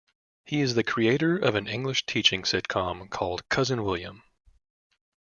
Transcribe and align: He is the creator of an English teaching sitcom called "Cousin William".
He 0.45 0.61
is 0.61 0.73
the 0.73 0.83
creator 0.83 1.37
of 1.37 1.53
an 1.53 1.67
English 1.67 2.07
teaching 2.07 2.41
sitcom 2.41 3.07
called 3.11 3.47
"Cousin 3.49 3.83
William". 3.83 4.23